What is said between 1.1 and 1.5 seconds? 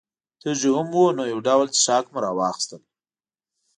نو یو